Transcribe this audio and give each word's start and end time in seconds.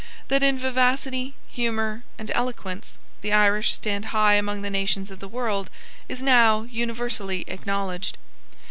That 0.29 0.41
in 0.41 0.57
vivacity, 0.57 1.35
humour, 1.51 2.01
and 2.17 2.31
eloquence, 2.33 2.97
the 3.21 3.31
Irish 3.33 3.71
stand 3.73 4.05
high 4.05 4.33
among 4.33 4.63
the 4.63 4.71
nations 4.71 5.11
of 5.11 5.19
the 5.19 5.27
world 5.27 5.69
is 6.09 6.23
now 6.23 6.63
universally 6.63 7.43
acknowledged. 7.47 8.17